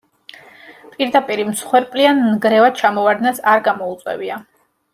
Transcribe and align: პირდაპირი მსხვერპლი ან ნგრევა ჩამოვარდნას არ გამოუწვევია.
პირდაპირი 0.95 1.45
მსხვერპლი 1.49 2.07
ან 2.13 2.21
ნგრევა 2.31 2.73
ჩამოვარდნას 2.81 3.43
არ 3.55 3.63
გამოუწვევია. 3.71 4.41